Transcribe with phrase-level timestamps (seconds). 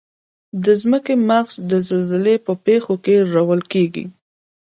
[0.63, 4.05] د ځمکې مغز د زلزلې په پیښو کې رول لري.